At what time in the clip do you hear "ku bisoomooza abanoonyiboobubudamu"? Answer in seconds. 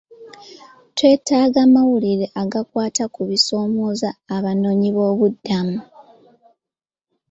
3.13-5.79